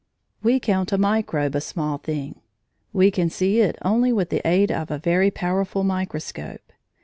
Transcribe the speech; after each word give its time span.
We 0.41 0.59
count 0.59 0.91
a 0.91 0.97
microbe 0.97 1.53
a 1.53 1.61
small 1.61 1.99
thing; 1.99 2.41
we 2.91 3.11
can 3.11 3.29
see 3.29 3.59
it 3.59 3.77
only 3.83 4.11
with 4.11 4.31
the 4.31 4.41
aid 4.47 4.71
of 4.71 4.89
a 4.89 4.97
very 4.97 5.29
powerful 5.29 5.83
microscope. 5.83 6.71